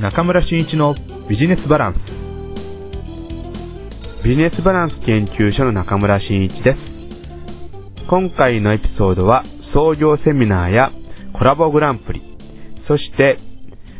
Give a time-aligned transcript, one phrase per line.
[0.00, 0.94] 中村真一の
[1.28, 1.98] ビジネスバランス。
[4.24, 6.78] ビジネスバランス研究所の中村真一です。
[8.08, 9.42] 今回のエピソードは
[9.74, 10.90] 創業セミナーや
[11.34, 12.22] コラボグランプリ
[12.88, 13.36] そして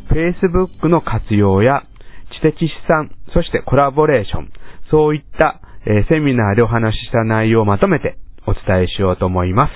[0.08, 1.84] Facebook の活用や
[2.32, 4.50] 知的資産そしてコラボレーション
[4.90, 9.72] そういった、えーセミナーでお話しした内容をまとめてお伝えしようと思います。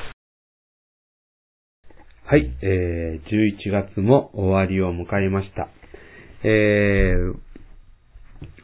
[2.25, 5.68] はい、えー、11月も終わりを迎えました。
[6.45, 7.35] えー、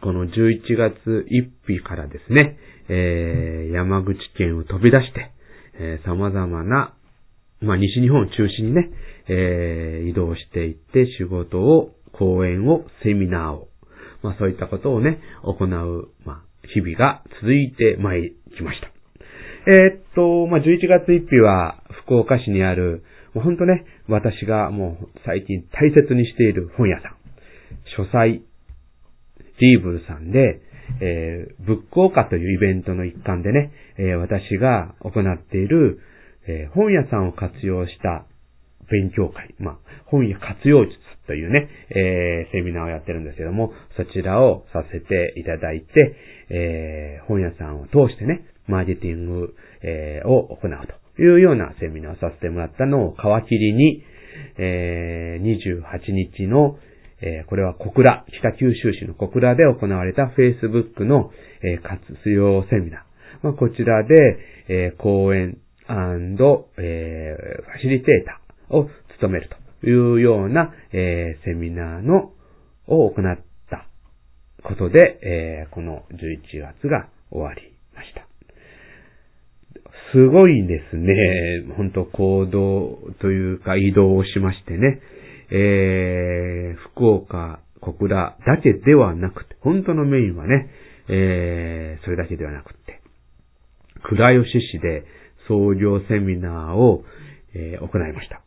[0.03, 5.33] この11月1日からですね、えー、山口県を飛び出して、
[5.75, 6.95] えー、様々な、
[7.61, 8.91] まあ、西日本を中心にね、
[9.29, 13.69] えー、移動していって仕事を、講演を、セミナーを、
[14.23, 16.43] まあ、そういったことをね、行う、まあ、
[16.75, 18.91] 日々が続いてまいりました。
[19.67, 23.05] えーっと、まあ、11月1日は福岡市にある、
[23.35, 27.20] もうほんとね、私がもう最近大切にしている本屋さん、
[27.97, 28.43] 書斎、
[29.61, 30.63] リーブルさんで、
[31.01, 36.01] えー、ブックオカというイベントの一環でね、えー私が行っている、
[36.47, 38.25] えー本屋さんを活用した
[38.91, 46.17] 勉強会、まあ、本屋活用術というね、えーセミナーをやってるんですけども、そちらをさせていただいて、
[46.49, 50.71] えー本屋さんを通してね、マーケティング、えーを行う
[51.17, 54.03] というようなセミナーをさせてもらったのを皮切りに、
[54.59, 56.79] えー28日の、
[57.23, 61.31] えーこれは小倉、北九州市の小倉で行われた Facebook の、
[61.63, 63.01] えー活用セミナー。
[63.43, 65.59] まあ、こちらで、えー講演
[65.89, 69.51] えーファシリテーターを務める
[69.83, 72.33] というような、えセミナーの、
[72.87, 73.39] を行っ
[73.71, 73.87] た
[74.63, 78.27] ことで、えこの11月が終わりました。
[80.13, 81.65] すごいですね。
[81.77, 85.01] 本当行動というか移動をしましてね。
[85.51, 90.71] えー、福岡、小倉だけではなくて、本当のメインはね、
[91.09, 93.01] えー、それだけではなくて、
[94.03, 95.05] 倉吉市で
[95.49, 97.05] 創業セミナーを、
[97.55, 98.43] えー行いました。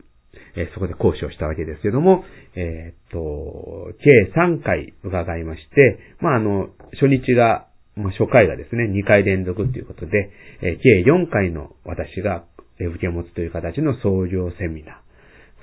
[0.55, 2.23] えーそこで講師をしたわけですけども、
[2.55, 12.45] えーっと、計3回伺いまして、まあ、あの、初日が、まあ、初回がですね、2回連続ということで、えー計4回の私が
[12.79, 14.95] 受け持つという形の創業セミナー。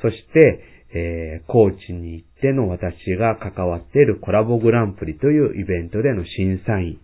[0.03, 6.99] そして、えー高知に行っての私が関わっているコラボグランプリというイベントでの審査員。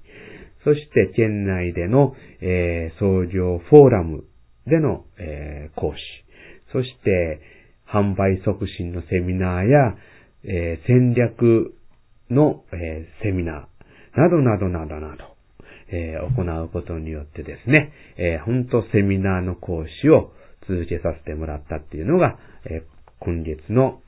[0.65, 4.25] そして、県内での、えー創業フォーラム
[4.67, 6.03] での、えー講師。
[6.73, 7.41] そして、
[7.89, 9.97] 販売促進のセミナーや、
[10.43, 11.75] えー戦略
[12.31, 15.37] の、えーセミナーなどなどなどなど、
[15.89, 20.33] えー行うことによってですね、えー本当セミナーの講師を
[20.69, 22.83] 続けさせてもらったっていうのが、え
[23.21, 24.01] 今月の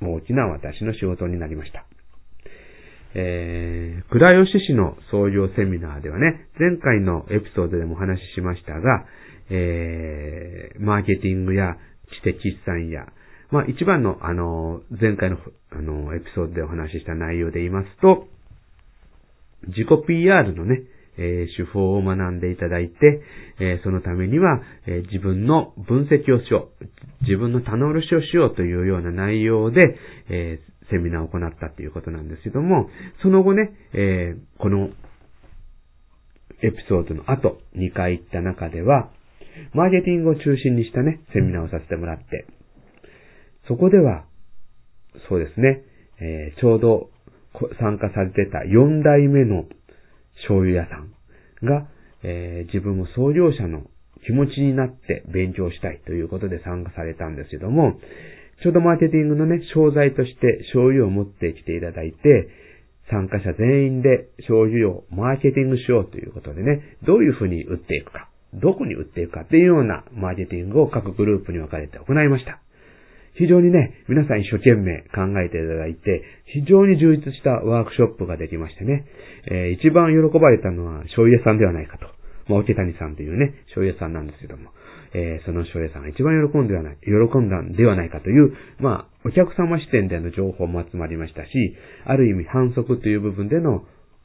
[0.00, 1.84] 大きな私の仕事になりました。
[3.14, 9.06] えー、倉吉市の創業セミナーではね、前回のエピソードでもお話ししましたが、
[9.50, 11.76] えー、マーケティングや
[12.12, 13.06] 知的資産や、
[13.50, 15.38] まあ一番のあの、前回の
[15.70, 18.28] あの、エピソードでお話しした内容で言いますと、
[19.66, 20.82] 自己 PR のね、
[21.18, 23.22] え手法を学んでいただいて、
[23.58, 26.84] えそのためには、え自分の分析をしよう、
[27.22, 29.96] 自分の棚卸しをしようというような内容で、
[30.28, 32.88] えセミナーを行ったということなんですけども、
[33.20, 34.90] その後ね、えこの
[36.62, 39.10] エピソードの後、2回行った中では、
[39.74, 42.46] マーケティングを中心にしたね、セミナーをさせてもらって、
[43.66, 44.24] そこでは、
[45.28, 45.82] そうですね、
[46.20, 47.10] えーちょうど
[47.80, 49.64] 参加されてた4代目の
[50.42, 51.12] 醤油屋さん
[51.66, 51.88] が、
[52.22, 53.82] えー自分も創業者の
[54.24, 57.98] 気持ちになって勉強したいということで参加されたんですけども、
[58.62, 62.48] ちょうどマーケティングのね、商材として醤油を持ってきていただいて、
[63.10, 72.60] 参加者全員で醤油をマーケティングしようということでね、どういうふうに売っていくか、どこに売っていくかっていうようなマーケティングを各グループに分かれて行いました。
[73.38, 79.06] 非常にね、皆さん一生懸命考えていただいて、非常に充実したワークショップができましてね、
[79.46, 82.06] えー一番喜ばれたのは醤油屋さんではないかと。
[82.48, 84.70] まあ、桶谷さんというね、醤油屋さんなんですけども、
[85.14, 93.84] えーその醤油屋さんが一番喜んではない、喜んだんではないかという、まあ、お客様視点での情報も集まりましたし、ある意味反則という部分での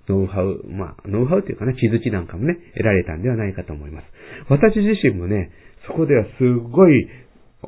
[0.10, 4.08] ノウハウ、まあ、ノウハウというかね、気づきなんかもね、得られたんではないかと思います。
[4.50, 5.52] 私自身もね、
[5.86, 7.08] そこではすっごい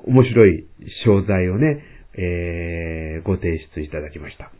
[0.05, 0.65] 面白い
[1.05, 1.83] 商材をね、
[2.17, 4.51] えー、ご提出いただきました。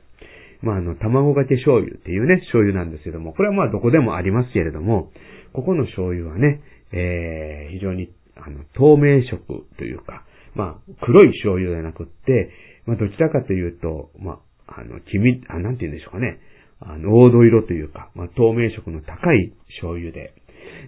[0.62, 5.12] まあ、あの、卵かけ醤油っていうね、醤油なんですけども、これはまあどこでもありますけれども、
[5.54, 6.62] ここの醤油はね、
[6.92, 12.52] えー、非常に、あの、透明色というか、まあ、黒い醤油ではなくって、
[12.86, 16.40] まあ、どちらかというと、まあ、あの、黄身、あ、なんて言うんでしょうかね。
[16.80, 20.34] あの、黄土色というか、まあ、透明色の高い醤油で。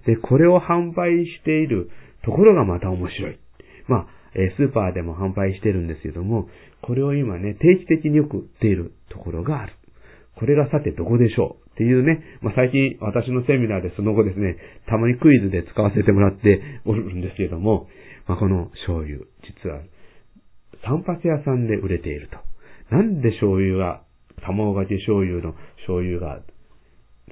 [0.05, 1.89] で、これを販売している
[2.23, 3.39] ところがまた面白い。
[3.87, 6.47] まあ、えスーパーでも販売してるんですけども、
[6.81, 9.73] これを今ね、定期的によく売っているところがある。
[10.35, 14.57] これがさてどこでしょうっていうね、まあ、最近私のセミナーでその後ですね、
[14.87, 17.89] たまにクイズで使わせてもらって おるんですけども、
[18.27, 19.81] まあ、この醤油、実は
[20.85, 22.37] 散髪屋さんで売れていると。
[22.95, 24.03] なんで醤油が、
[24.41, 26.41] 卵かけ醤油の醤油が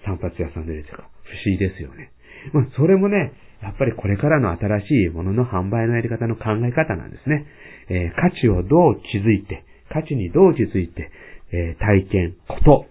[0.04, 1.10] 散髪屋さんで売れてるか。
[1.24, 2.12] 不思議ですよね。
[2.54, 3.34] まあ、それもね、
[3.66, 7.48] やっぱりこれからの新しいものの販売のやり方の考え方なんですね。
[7.90, 11.12] えー、価値をどう築いて、価値にどう気づいて、
[11.52, 12.86] えー、体験、こと、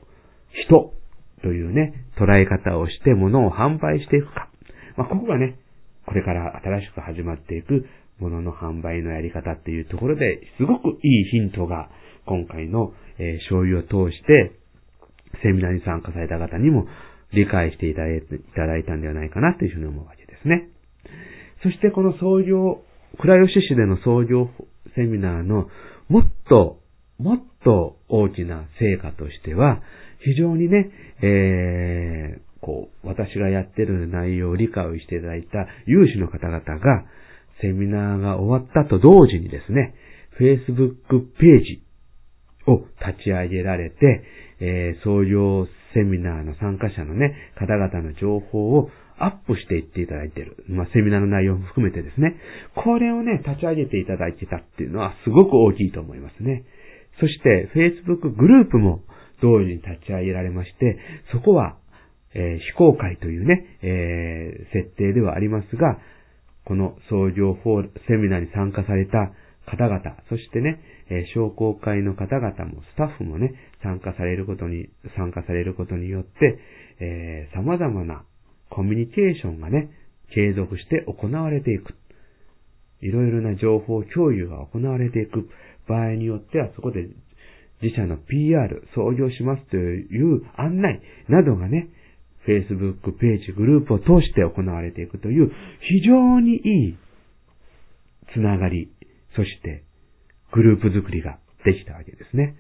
[0.51, 0.93] 人
[1.43, 4.49] というね、捉え方をして物を販売していくか。
[4.97, 5.57] まあ、ここがね、
[6.07, 7.87] これから新しく始まっていく
[8.19, 11.89] 物の販売のやり方っていうところで、すごくいいヒントが
[12.27, 14.53] 今回の、えー、醤油を通して、
[15.43, 16.87] セミナーに参加された方にも
[17.33, 18.21] 理解していただいい
[18.55, 20.69] ただいたんではないかなというふうに思うわけですね。
[21.63, 22.83] そしてこの創業、
[23.19, 24.51] 倉吉市での創業
[24.97, 25.69] セミナーの
[26.09, 26.81] もっと、
[27.19, 29.81] もっと大きな成果としては、
[30.19, 30.91] 非常にね、
[31.23, 37.05] えー、こう、私がやってる内容を理解をしていただいた有志の方々が、
[37.61, 39.95] セミナーが終わったと同時にですね、
[40.41, 41.83] Facebook ページ
[42.67, 44.25] を立ち上げられて、
[44.61, 50.65] えー、創業セミナーの参加者のね、方々の情報をアップしていっていただいている。
[50.69, 52.37] まあ、セミナーの内容も含めてですね。
[52.75, 56.65] これをね、立ち上げていただいてたっていうのはすごく大きいと思いますね。
[57.21, 59.03] そして、Facebook グループも
[59.41, 60.99] 同時に立ち上げられまして、
[61.31, 61.77] そこは、
[62.35, 65.99] えー、非公開というね、えー、設定ではありますが、
[66.65, 69.33] この創業フォーセミナーに参加された
[69.67, 70.81] 方々、そしてね、
[71.11, 76.59] え商工会の方々もスタッフもね、参加されることに、参加されることによって、
[77.01, 78.25] えー、様々な
[78.75, 79.91] コミュニケーションがね、
[80.33, 81.95] 継続して行われていく。
[83.01, 85.49] いろいろな情報共有が行われていく
[85.87, 87.09] 場合によっては、そこで
[87.83, 91.91] 自社の PR、創業しますという案内などがね、
[92.49, 95.51] Facebook ページ、グループを通して行われていくという
[95.81, 96.97] 非常にいい
[98.33, 98.91] つながり、
[99.37, 99.85] そして
[100.53, 102.57] グループ作りができたわけですね。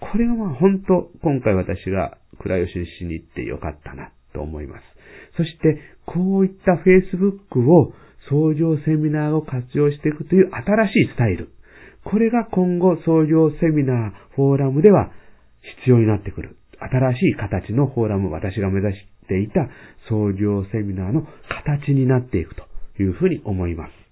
[0.00, 4.93] これがまあ本当、今回私が倉吉市に行ってよかったなと思います。
[5.36, 7.92] そして、こういった Facebook を
[8.28, 11.50] 創業セミナーを活用していくという新しいスタイル。
[12.04, 15.10] これが今後創業セミナー、フォーラムでは
[15.78, 16.56] 必要になってくる。
[16.78, 19.68] 新しい形のフォーラム、私が目指していた
[20.08, 22.64] 創業セミナーの形になっていくと
[23.00, 24.04] いうふうに思います。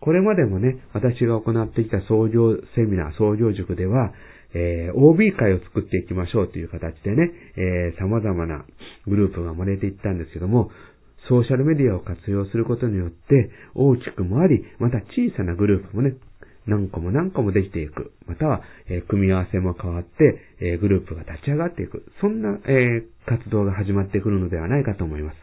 [0.00, 4.12] これまでもね、私が行ってきた創業セミナー、創業塾では、
[4.54, 8.64] えー、OB 会を作っていきましょうという形でね、えー、様々な
[9.06, 10.70] グループが生まれていったんですけども、
[11.28, 16.14] ソーシャルメディアを活用することによって、大きくもあり、また小さなグループもね、
[16.66, 18.12] 何個も何個もできていく。
[18.26, 22.04] または、えー、組み合わせも変わって、えー、グループが立ち上がっていく。
[22.20, 25.36] そんな、えー、活動が始まってくるのではないかと思います。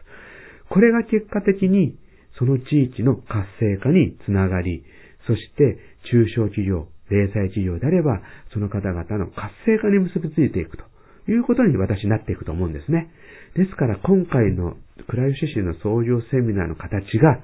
[0.68, 1.96] これが結果的に、
[2.38, 4.84] その地域の活性化につながり、
[5.26, 8.20] そして中小企業、零細企業であれば、
[8.52, 10.84] その方々の活性化に結びついていくと
[11.30, 13.10] いうことに私なっていくと思うんですね。
[13.54, 14.76] ですから今回の
[15.08, 17.40] 倉吉市の創業セミナーの形が、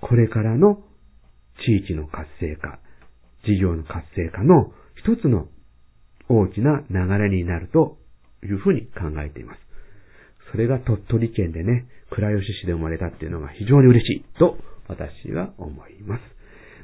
[0.00, 0.82] これからの
[1.64, 2.78] 地域の活性化、
[3.44, 5.48] 事業の活性化の一つの
[6.28, 7.98] 大きな流れになると
[8.42, 9.60] いうふうに考えています。
[10.52, 14.58] それが鳥取県でね、倉吉市で生まれたっていうのが非常に嬉しいと
[14.88, 16.39] 私は思います。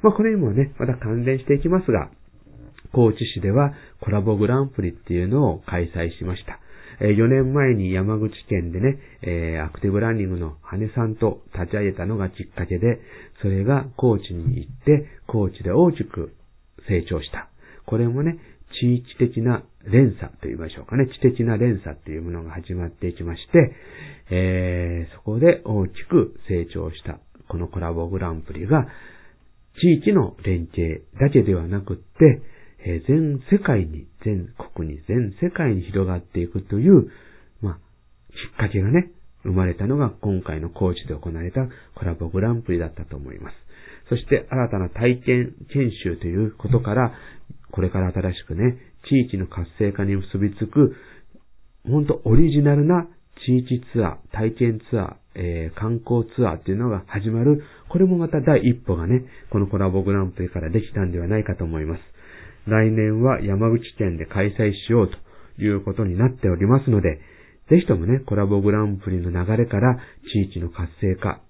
[0.06, 2.10] まあこれにもね、また関連していきますが、
[2.92, 6.60] 高知市ではコラボグランプリっていうのを開催しました。
[7.00, 13.00] え4年前に山口県でね、え、アクティブランニングの羽根さんと立ち上げたのがきっかけで、
[13.42, 16.36] それが高知に行って、高知で大きく
[16.86, 17.48] 成長した。
[17.84, 18.38] これもね、
[18.80, 21.08] 地域的な連鎖と言いましょうかね。
[21.08, 23.74] 知的な連鎖っていうものが始まっていきまして、
[24.30, 28.86] えー、そこで大きく成長したこのコラボグランプリが、
[29.80, 32.42] 地域の連携だけではなくって、
[32.84, 37.10] え、全世界に、全国に、全世界に広がっていくという、
[37.60, 37.74] まあ、
[38.30, 39.10] きっかけがね、
[39.42, 43.54] 生まれたのが今回の高知で行われたコラボグランプリだったと思います。
[44.08, 47.12] そして新たな体験研修ということから、
[47.70, 48.78] これから新しくね、
[49.08, 50.96] 地域の活性化に結びつく、
[51.84, 53.06] ほんとオリジナルな
[53.44, 57.62] 地域ツアー、体験ツアー、えー、観光ツアーっていうのが始まる。
[57.88, 62.00] これもまた第一歩がね、このコラボグランプリからできたんではないかと思います。
[62.66, 65.16] 来年は山口県で開催しようと
[65.62, 67.20] いうことになっておりますので、
[67.70, 69.98] ぜひともね、コラボグランプリの流れから
[70.32, 71.40] 地域の活性化、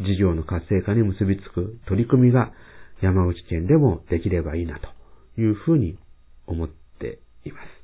[0.00, 2.52] 事業の活性化に結びつく取り組みが
[3.00, 4.88] 山口県でもできればいいなと
[5.40, 5.98] いうふうに
[6.46, 7.82] 思っています。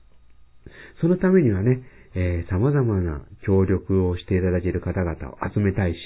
[1.00, 1.82] そのためにはね、
[2.14, 5.98] えー、様々な協力をしていただける方々を集めたいし、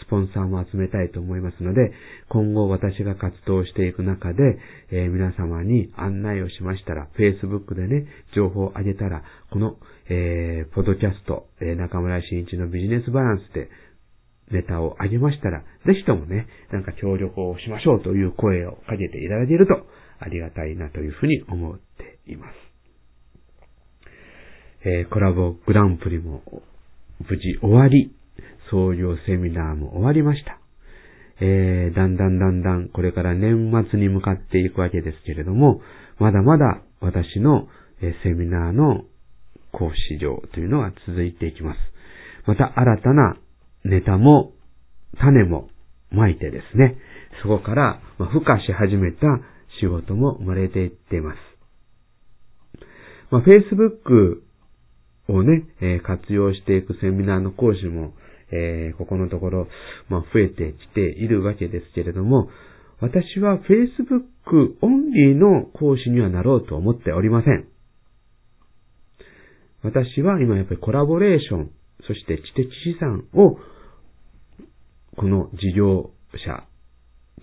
[0.00, 1.92] スポンサーも集めたいと思いますので、
[2.28, 4.58] 今後私が活動していく中で、
[4.90, 9.76] えー、皆様に案内をしましたら、Facebook でね、情報をあげたら、この、
[10.08, 13.68] えー、ポドキャスト、えー、中村新一のビジネスバランスで、
[14.50, 19.86] ネタをあげましたら、ぜひともね、なんか協力をしましょうという声をかけていただけると、
[20.20, 22.54] ありがたいなというふうに思っています。
[24.84, 26.42] えー、コラボグランプリも
[27.20, 28.14] 無事終わり、
[28.70, 30.58] 創業セミナーも終わりました。
[31.40, 35.80] えー、だんだんだんだんこれから年末に向かっていくわけですけれども、
[36.18, 37.68] まだまだ私の、
[38.22, 39.04] セミナーの
[39.72, 41.78] 講師上というのが続いていきます。
[42.46, 43.36] また新たな
[43.84, 44.52] ネタも
[45.16, 45.68] 種も
[46.10, 46.96] 巻いてですね、
[47.42, 49.26] そこから、孵化し始めた
[49.80, 51.38] 仕事も生まれていっています。
[53.30, 54.40] まあ、Facebook
[55.28, 55.64] をね、
[56.02, 58.14] 活用していくセミナーの講師も、
[58.50, 59.68] えー、ここのところ、
[60.08, 62.48] まあ、増えてきているわけですけれども、
[63.00, 67.68] 私は Facebook オンリーの講師にはなろうと思っておりません。
[69.82, 71.70] 私は今やっぱりコラボレーション、
[72.06, 73.58] そして知的資産を、
[75.16, 76.64] この事業者、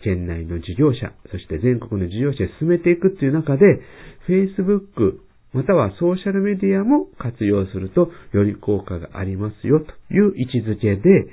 [0.02, 3.82] 県内の事業者、そして全国の事業者へ進めていくっていう中で、
[4.28, 5.20] Facebook
[5.56, 11.32] またはソーシャルメディアも活用するとより効果がありますよという位置づけで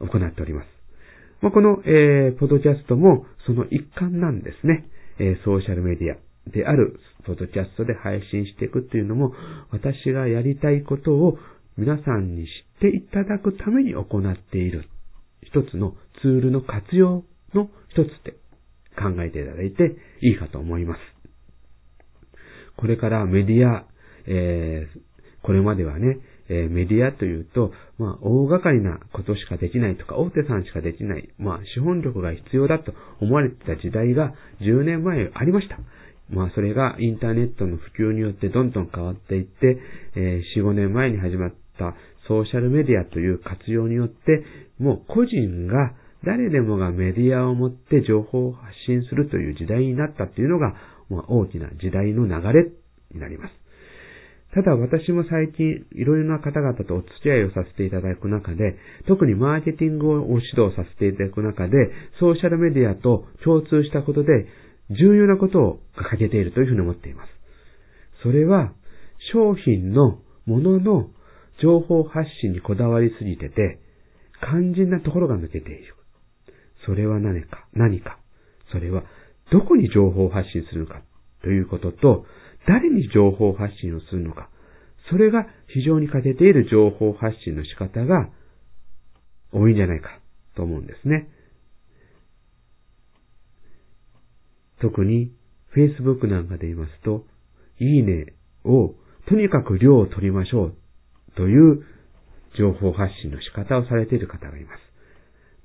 [0.00, 0.66] 行っております。
[1.42, 4.86] まあ、この、えー、ポッドキャストもその一環なんですね。
[5.18, 9.34] えー、ソーシャルメディアであるポッドキャストで配信していくっていうのも
[9.70, 11.36] 私がやりたいことを
[11.76, 14.88] 皆さんに知っていただくために行っている
[15.42, 18.32] 一つのツールの活用の一つで
[18.96, 21.21] 考えていただいていいかと思います。
[22.76, 23.84] これからメディア、
[24.26, 25.00] えー、
[25.42, 35.78] これまではね、えー、メディアというと、まあ、大掛かりなことしかできないとか、大手さんしかできない、まあ、資本力が必要だと思われてた時代が10年前ありました。
[36.30, 39.78] まあ、それがインターネットの普及によってどんどん変わっていって、
[40.14, 41.94] えー、4、5年前に始まった
[42.26, 44.44] ソーシャルメディアという活用によって、
[44.78, 50.74] もう個人が誰でもがメディアを持って情報を発信するという時代になったっていうのが、
[51.12, 52.70] まあ、大きな時代の流れ
[53.12, 53.62] になります。
[54.54, 58.76] ただ私も最近いろいろな方々とお付き合いをさせていただく中で、
[59.06, 61.90] 特にマーケティングを指導させていただく中で、
[62.20, 64.46] ソーシャルメディアと共通したことで
[64.90, 67.30] 重要なことを欠けているというふうに思っています。
[68.22, 68.72] それは
[69.32, 71.08] 商品のものの
[71.62, 73.80] 情報発信にこだわりすぎてて、
[74.40, 75.94] 肝心なところが抜けている。
[76.84, 78.18] それは何か、何か。
[78.70, 79.04] それは
[79.52, 81.02] どこに情報発信するのか
[81.42, 82.24] ということと、
[82.66, 84.48] 誰に情報発信をするのか。
[85.10, 88.30] それが非常に欠けている情報発信の仕方が
[89.52, 90.20] 多いんじゃないか
[90.56, 91.28] と思うんですね。
[94.80, 95.32] 特に
[95.76, 97.26] Facebook なんかで言いますと、
[97.78, 98.94] いいねを
[99.28, 100.74] とにかく量を取りましょう
[101.36, 101.84] という
[102.56, 104.72] 情報発信の仕方をされている方がいま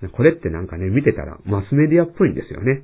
[0.02, 0.10] す。
[0.10, 2.84] これってなんかね、見てたらマスメディアっぽいんですよね。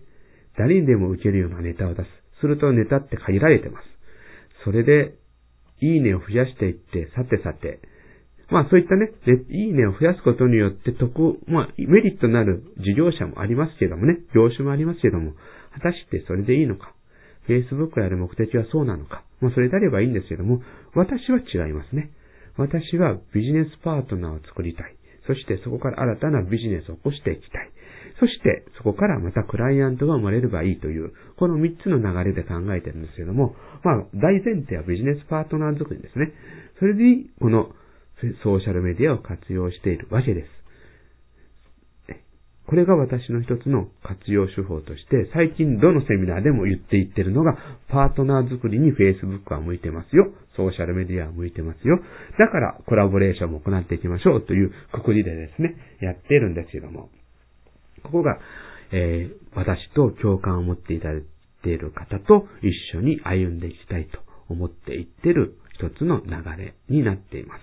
[0.57, 2.09] 誰にでも受けるようなネタを出す。
[2.41, 3.87] するとネタって限られてます。
[4.63, 5.15] それで、
[5.81, 7.79] いいねを増やしていって、さてさて、
[8.49, 9.11] まあそういったね、
[9.49, 15.33] いいねを増やすことによって得、まあメリットになる事業者もありますけどもね、業種もありますけども、
[15.73, 16.93] 果たしてそれでいいのか
[17.47, 20.61] ?Facebook やる目的はそうなのかまあそれであればいいんですけども、
[20.93, 22.11] 私は違いますね。
[22.55, 24.95] 私はビジネスパートナーを作りたい。
[25.25, 27.71] そしてそこから新たなビジネスを起こしていきたい。
[28.23, 33.53] そして、そこからまたクライアントが生まれればいいという、この3つの流れで考えてるんですけども、
[33.83, 36.31] まあ、大前提はビジネスパートナー作りですね。
[36.79, 37.01] それで、
[37.41, 37.67] この
[38.41, 40.63] ソーシャルメディアを活用しているわけです。
[42.65, 47.57] これが私の一つの活用手法として、最近どのセミナーでも言っていってるのが、
[47.89, 50.31] パートナー作りに Facebook は向いてますよ。
[50.55, 51.99] ソーシャルメディアは向いてますよ。
[52.39, 57.09] だからコラボレーションも行っていきましょうというくくりでですね、やってるんですけども。
[58.03, 58.39] ここが、
[58.91, 61.23] えー、私と共感を持っていただい
[61.63, 64.19] ている方と一緒に歩んでいきたいと
[64.49, 67.61] 思っていってる一つの流れになっています。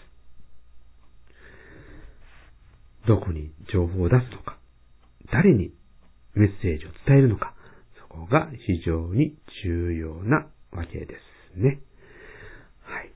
[3.06, 4.58] どこに情報を出すのか、
[5.32, 5.72] 誰に
[6.34, 7.54] メッセージを伝えるのか、
[8.00, 11.16] そこが非常に重要なわけで
[11.54, 11.80] すね。
[12.82, 13.10] はい。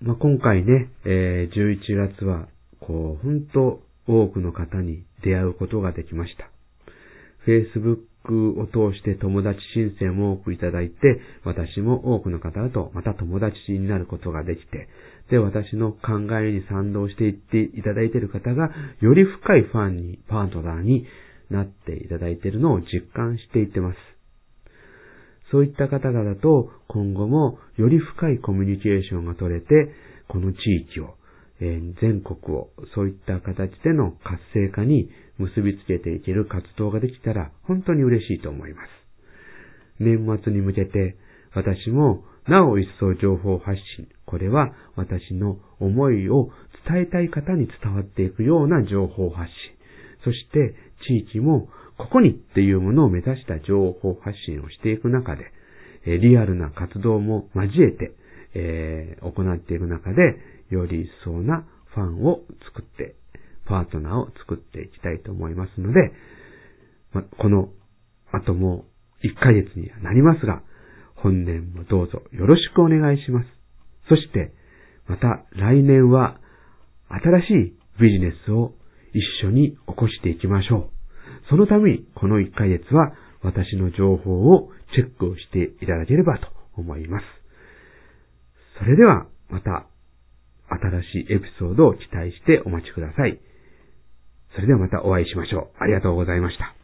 [0.00, 2.48] まあ、今回ね、えー、11月は、
[2.80, 6.50] こう、本当多くの方に出会うことができました。
[7.46, 14.88] Facebook を通して友達申請も多くいただいて、私も多くの方とまた友達になることができて、
[15.30, 21.06] で、私の考えに賛同していっていただいている方が、より深いファンに、パートナーに
[21.50, 23.98] なっていただいているのを実感していってます。
[25.50, 29.92] そういった方々と今後もより深いコミュニケーションが取れて、
[30.28, 31.14] この地域を、
[31.60, 38.88] え、全国をそういった形での活性化に結びつけていける活動ができたら本当に嬉しいと思います。
[39.98, 41.16] 年末に向けて
[41.54, 46.50] 私もなお一層情報発信、これは私の思いを
[46.88, 49.74] 伝えたい方に伝わっていくような情報発信、
[50.24, 50.74] そして
[51.06, 55.52] 地域もここにっていうものを目指した情報発信をしていく中で、
[56.18, 58.14] リアルな活動も交えて、
[58.54, 60.36] えー、行っていく中で、
[60.70, 63.16] より一層なファンを作って
[63.66, 66.12] パートナーを作っていきたいと思いますので、
[67.12, 67.70] ま、この
[68.32, 68.84] 後も
[69.22, 70.62] 1ヶ月にはなりますが、
[71.16, 73.46] 本年もどうぞよろしくお願いします。
[74.08, 74.54] そして、
[75.06, 76.38] また来年は
[77.08, 78.74] 新しいビジネスを
[79.12, 80.90] 一緒に起こしていきましょう。
[81.48, 87.24] そのためにこの1ヶ月は私の情報をチェックをしていただければと思います。
[88.78, 89.86] それではまた
[90.68, 93.40] 新しいエピソードを期待してお待ちください。
[94.54, 95.82] それではまたお会いしましょう。
[95.82, 96.77] ありがとうございました。